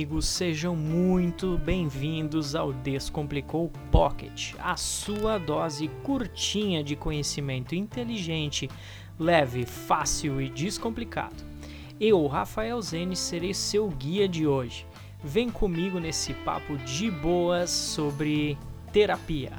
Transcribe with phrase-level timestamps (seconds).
[0.00, 8.66] amigos, sejam muito bem-vindos ao Descomplicou Pocket, a sua dose curtinha de conhecimento inteligente,
[9.18, 11.44] leve, fácil e descomplicado.
[12.00, 14.86] Eu, Rafael Zene, serei seu guia de hoje.
[15.22, 18.56] Vem comigo nesse papo de boas sobre
[18.90, 19.52] terapia.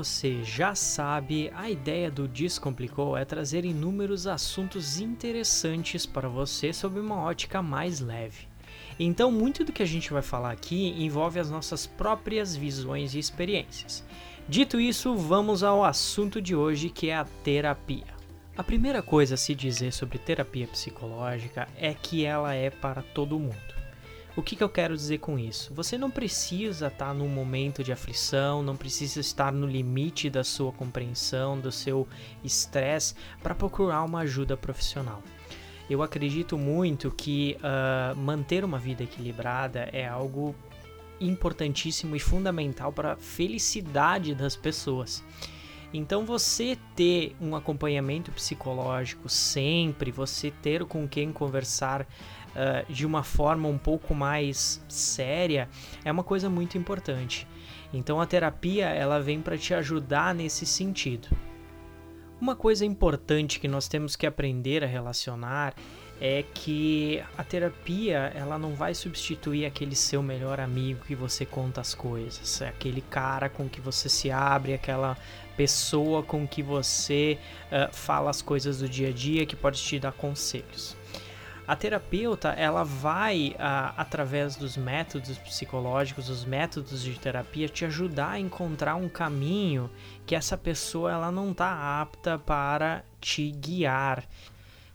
[0.00, 6.98] Você já sabe, a ideia do Descomplicou é trazer inúmeros assuntos interessantes para você sob
[6.98, 8.48] uma ótica mais leve.
[8.98, 13.18] Então, muito do que a gente vai falar aqui envolve as nossas próprias visões e
[13.18, 14.02] experiências.
[14.48, 18.14] Dito isso, vamos ao assunto de hoje que é a terapia.
[18.56, 23.38] A primeira coisa a se dizer sobre terapia psicológica é que ela é para todo
[23.38, 23.79] mundo.
[24.36, 25.74] O que, que eu quero dizer com isso?
[25.74, 30.70] Você não precisa estar num momento de aflição, não precisa estar no limite da sua
[30.70, 32.06] compreensão, do seu
[32.44, 35.20] estresse, para procurar uma ajuda profissional.
[35.88, 40.54] Eu acredito muito que uh, manter uma vida equilibrada é algo
[41.20, 45.24] importantíssimo e fundamental para a felicidade das pessoas.
[45.92, 52.06] Então, você ter um acompanhamento psicológico sempre, você ter com quem conversar
[52.50, 55.68] uh, de uma forma um pouco mais séria
[56.04, 57.46] é uma coisa muito importante.
[57.92, 61.28] Então, a terapia ela vem para te ajudar nesse sentido.
[62.40, 65.74] Uma coisa importante que nós temos que aprender a relacionar
[66.20, 71.80] é que a terapia ela não vai substituir aquele seu melhor amigo que você conta
[71.80, 75.16] as coisas, é aquele cara com que você se abre, aquela
[75.56, 79.98] pessoa com que você uh, fala as coisas do dia a dia que pode te
[79.98, 80.96] dar conselhos.
[81.70, 88.30] A terapeuta ela vai uh, através dos métodos psicológicos, os métodos de terapia te ajudar
[88.30, 89.88] a encontrar um caminho
[90.26, 94.24] que essa pessoa ela não está apta para te guiar.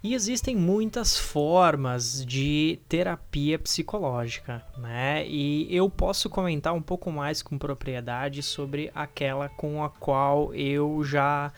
[0.03, 5.25] E existem muitas formas de terapia psicológica, né?
[5.25, 11.01] E eu posso comentar um pouco mais com propriedade sobre aquela com a qual eu
[11.05, 11.53] já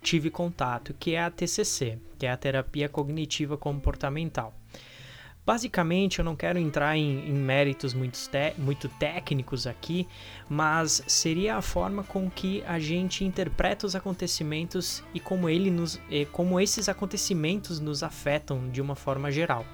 [0.00, 4.54] tive contato, que é a TCC, que é a terapia cognitiva comportamental.
[5.44, 8.16] Basicamente, eu não quero entrar em, em méritos muito,
[8.56, 10.06] muito técnicos aqui,
[10.48, 16.00] mas seria a forma com que a gente interpreta os acontecimentos e como, ele nos,
[16.30, 19.66] como esses acontecimentos nos afetam de uma forma geral.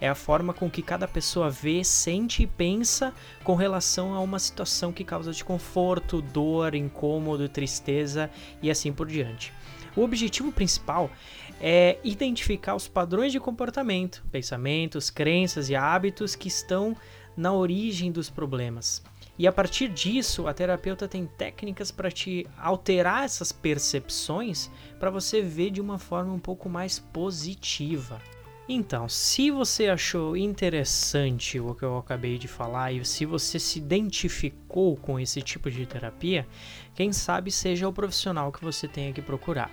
[0.00, 4.38] É a forma com que cada pessoa vê, sente e pensa com relação a uma
[4.38, 8.30] situação que causa desconforto, dor, incômodo, tristeza
[8.62, 9.52] e assim por diante.
[9.96, 11.10] O objetivo principal
[11.58, 16.94] é identificar os padrões de comportamento, pensamentos, crenças e hábitos que estão
[17.34, 19.02] na origem dos problemas.
[19.38, 25.42] E a partir disso, a terapeuta tem técnicas para te alterar essas percepções para você
[25.42, 28.20] ver de uma forma um pouco mais positiva.
[28.68, 33.78] Então, se você achou interessante o que eu acabei de falar e se você se
[33.78, 36.44] identificou com esse tipo de terapia,
[36.92, 39.70] quem sabe seja o profissional que você tenha que procurar.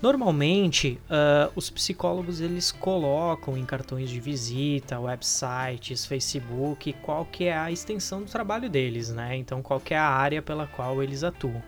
[0.00, 7.58] Normalmente, uh, os psicólogos eles colocam em cartões de visita, websites, Facebook, qual que é
[7.58, 9.36] a extensão do trabalho deles, né?
[9.36, 11.62] Então, qual que é a área pela qual eles atuam.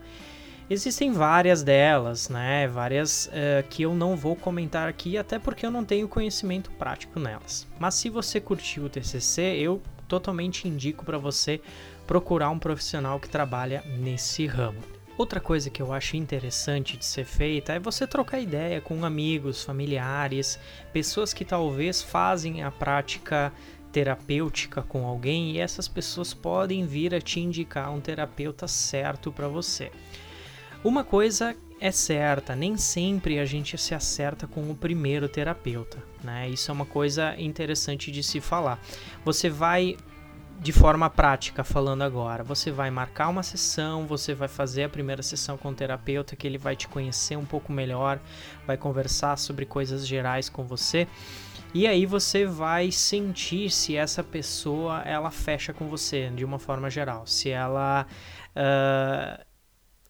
[0.71, 2.65] Existem várias delas, né?
[2.65, 7.19] Várias uh, que eu não vou comentar aqui, até porque eu não tenho conhecimento prático
[7.19, 7.67] nelas.
[7.77, 11.59] Mas se você curtiu o TCC, eu totalmente indico para você
[12.07, 14.79] procurar um profissional que trabalha nesse ramo.
[15.17, 19.65] Outra coisa que eu acho interessante de ser feita é você trocar ideia com amigos,
[19.65, 20.57] familiares,
[20.93, 23.51] pessoas que talvez fazem a prática
[23.91, 29.49] terapêutica com alguém e essas pessoas podem vir a te indicar um terapeuta certo para
[29.49, 29.91] você.
[30.83, 36.49] Uma coisa é certa, nem sempre a gente se acerta com o primeiro terapeuta, né?
[36.49, 38.79] Isso é uma coisa interessante de se falar.
[39.23, 39.95] Você vai
[40.59, 45.23] de forma prática falando agora, você vai marcar uma sessão, você vai fazer a primeira
[45.23, 48.19] sessão com o terapeuta que ele vai te conhecer um pouco melhor,
[48.65, 51.07] vai conversar sobre coisas gerais com você.
[51.73, 56.89] E aí você vai sentir se essa pessoa ela fecha com você de uma forma
[56.89, 58.05] geral, se ela
[58.55, 59.50] uh,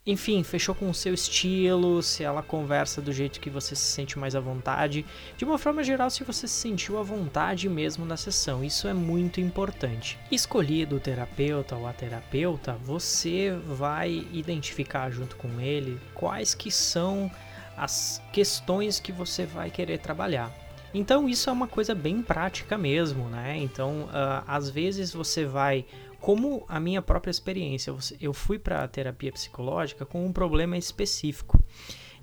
[0.06, 4.18] enfim, fechou com o seu estilo, se ela conversa do jeito que você se sente
[4.18, 5.06] mais à vontade.
[5.38, 8.94] De uma forma geral, se você se sentiu à vontade mesmo na sessão, isso é
[8.94, 10.18] muito importante.
[10.32, 17.30] Escolhido o terapeuta ou a terapeuta, você vai identificar junto com ele quais que são
[17.78, 20.52] as questões que você vai querer trabalhar.
[20.94, 23.58] Então isso é uma coisa bem prática mesmo, né?
[23.58, 25.86] Então, uh, às vezes você vai
[26.22, 31.60] como a minha própria experiência, eu fui para a terapia psicológica com um problema específico.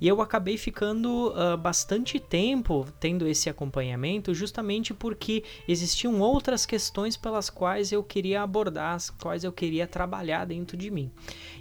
[0.00, 7.16] E eu acabei ficando uh, bastante tempo tendo esse acompanhamento, justamente porque existiam outras questões
[7.16, 11.10] pelas quais eu queria abordar, as quais eu queria trabalhar dentro de mim.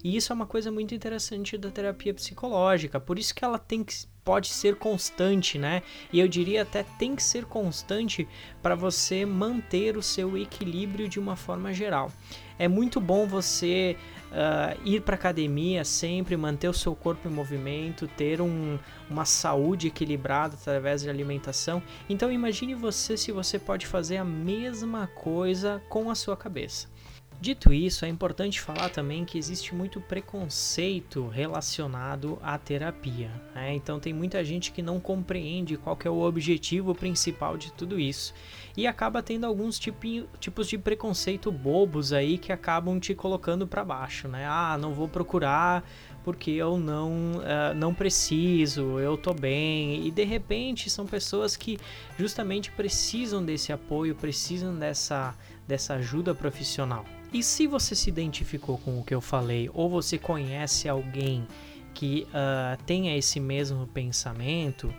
[0.03, 3.83] E isso é uma coisa muito interessante da terapia psicológica, por isso que ela tem
[3.83, 5.81] que pode ser constante, né?
[6.11, 8.27] E eu diria até tem que ser constante
[8.61, 12.11] para você manter o seu equilíbrio de uma forma geral.
[12.59, 13.95] É muito bom você
[14.25, 18.77] uh, ir para academia sempre, manter o seu corpo em movimento, ter um,
[19.09, 21.81] uma saúde equilibrada através de alimentação.
[22.09, 26.89] Então imagine você se você pode fazer a mesma coisa com a sua cabeça.
[27.39, 33.29] Dito isso, é importante falar também que existe muito preconceito relacionado à terapia.
[33.53, 33.75] Né?
[33.75, 38.33] Então tem muita gente que não compreende qual é o objetivo principal de tudo isso
[38.75, 43.85] e acaba tendo alguns tipi, tipos de preconceito bobos aí que acabam te colocando para
[43.85, 44.47] baixo, né?
[44.47, 45.87] Ah, não vou procurar
[46.23, 50.05] porque eu não, uh, não preciso, eu tô bem.
[50.05, 51.77] E de repente são pessoas que
[52.17, 55.35] justamente precisam desse apoio, precisam dessa,
[55.67, 57.05] dessa ajuda profissional.
[57.33, 61.45] E se você se identificou com o que eu falei, ou você conhece alguém
[61.93, 64.93] que uh, tenha esse mesmo pensamento,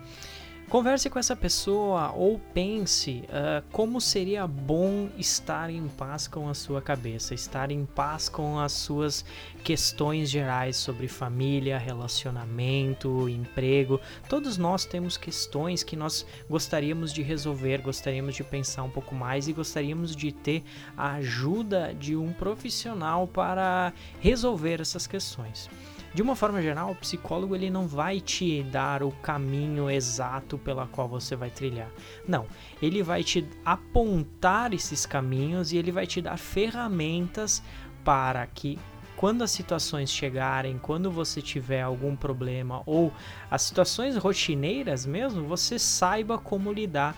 [0.69, 6.53] Converse com essa pessoa ou pense uh, como seria bom estar em paz com a
[6.53, 9.25] sua cabeça, estar em paz com as suas
[9.65, 13.99] questões gerais sobre família, relacionamento, emprego.
[14.29, 19.49] Todos nós temos questões que nós gostaríamos de resolver, gostaríamos de pensar um pouco mais
[19.49, 20.62] e gostaríamos de ter
[20.94, 25.70] a ajuda de um profissional para resolver essas questões.
[26.14, 30.87] De uma forma geral, o psicólogo ele não vai te dar o caminho exato pela
[30.87, 31.90] qual você vai trilhar.
[32.26, 32.46] Não,
[32.81, 37.62] ele vai te apontar esses caminhos e ele vai te dar ferramentas
[38.02, 38.78] para que
[39.16, 43.12] quando as situações chegarem, quando você tiver algum problema ou
[43.50, 47.16] as situações rotineiras mesmo, você saiba como lidar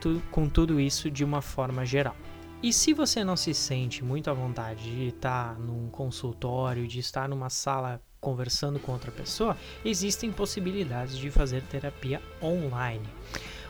[0.00, 2.16] tu, com tudo isso de uma forma geral.
[2.62, 7.28] E se você não se sente muito à vontade de estar num consultório, de estar
[7.28, 9.54] numa sala conversando com outra pessoa,
[9.84, 13.06] existem possibilidades de fazer terapia online.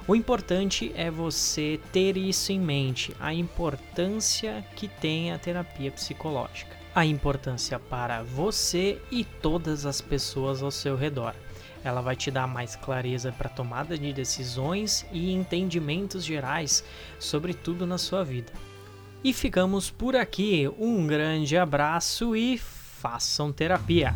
[0.07, 6.77] O importante é você ter isso em mente, a importância que tem a terapia psicológica,
[6.95, 11.35] a importância para você e todas as pessoas ao seu redor.
[11.83, 16.85] Ela vai te dar mais clareza para tomada de decisões e entendimentos gerais
[17.19, 18.53] sobre tudo na sua vida.
[19.23, 20.71] E ficamos por aqui.
[20.79, 24.15] Um grande abraço e façam terapia.